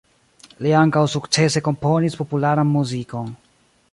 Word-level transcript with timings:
Li 0.65 0.71
ankaŭ 0.77 1.03
sukcese 1.15 1.63
komponis 1.69 2.19
popularan 2.21 2.73
muzikon. 2.79 3.33